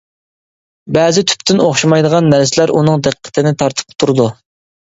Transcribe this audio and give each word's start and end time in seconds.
بەزى 0.97 1.23
تۈپتىن 1.33 1.61
ئوخشىمايدىغان 1.67 2.31
نەرسىلەر 2.35 2.75
ئۇنىڭ 2.79 3.07
دىققىتىنى 3.09 3.55
تارتىپ 3.63 3.97
تۇرىدۇ. 3.99 4.31